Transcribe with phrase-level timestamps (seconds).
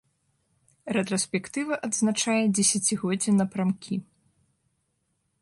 [0.95, 3.95] Рэтраспектыва адзначае дзесяцігоддзе напрамкі.